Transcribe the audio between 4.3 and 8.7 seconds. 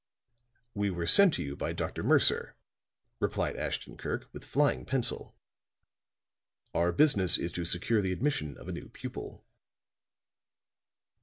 with flying pencil. "Our business is to secure the admission of